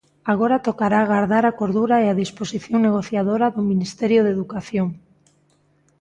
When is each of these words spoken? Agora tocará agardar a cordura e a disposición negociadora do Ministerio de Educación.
Agora 0.33 0.63
tocará 0.67 0.97
agardar 1.01 1.43
a 1.47 1.55
cordura 1.59 1.95
e 2.03 2.05
a 2.09 2.17
disposición 2.23 2.77
negociadora 2.87 3.47
do 3.55 3.61
Ministerio 3.71 4.19
de 4.23 4.31
Educación. 4.37 4.87